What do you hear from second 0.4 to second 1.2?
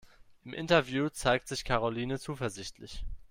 Im Interview